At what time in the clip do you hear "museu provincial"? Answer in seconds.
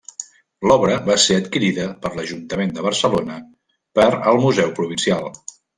4.49-5.35